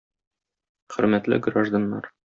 [0.95, 2.15] Хөрмәтле гражданнар!